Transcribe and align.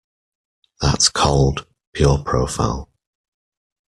That 0.81 1.11
cold, 1.13 1.67
pure 1.93 2.17
profile. 2.23 2.89